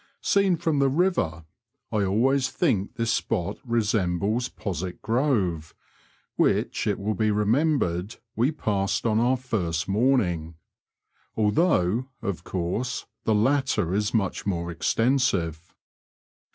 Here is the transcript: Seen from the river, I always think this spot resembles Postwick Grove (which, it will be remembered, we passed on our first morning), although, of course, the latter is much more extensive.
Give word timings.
Seen 0.23 0.57
from 0.57 0.79
the 0.79 0.89
river, 0.89 1.45
I 1.91 2.03
always 2.05 2.49
think 2.49 2.95
this 2.95 3.13
spot 3.13 3.59
resembles 3.63 4.49
Postwick 4.49 4.99
Grove 5.03 5.75
(which, 6.37 6.87
it 6.87 6.97
will 6.97 7.13
be 7.13 7.29
remembered, 7.29 8.15
we 8.35 8.51
passed 8.51 9.05
on 9.05 9.19
our 9.19 9.37
first 9.37 9.87
morning), 9.87 10.55
although, 11.35 12.07
of 12.19 12.43
course, 12.43 13.05
the 13.25 13.35
latter 13.35 13.93
is 13.93 14.11
much 14.11 14.43
more 14.43 14.71
extensive. 14.71 15.75